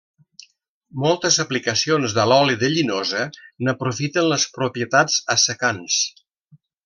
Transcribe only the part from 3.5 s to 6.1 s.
n'aprofiten les propietats assecants.